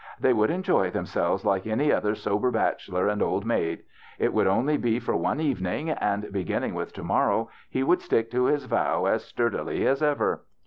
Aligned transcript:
They 0.19 0.33
would 0.33 0.49
enjoy 0.49 0.89
themselves 0.89 1.45
like 1.45 1.67
any 1.67 1.91
other 1.93 2.15
sober 2.15 2.49
bachelor 2.49 3.07
and 3.07 3.21
old 3.21 3.45
maid. 3.45 3.83
It 4.17 4.33
would 4.33 4.47
only 4.47 4.75
be 4.75 4.99
for 4.99 5.15
one 5.15 5.39
evening, 5.39 5.91
and 5.91 6.31
begin 6.33 6.63
ning 6.63 6.73
with 6.73 6.91
to 6.93 7.03
morrow 7.03 7.51
he 7.69 7.83
would 7.83 8.01
stick 8.01 8.31
to 8.31 8.45
his 8.45 8.65
vow 8.65 9.05
as 9.05 9.23
sturdily 9.25 9.85
as 9.85 10.01
ever. 10.01 10.41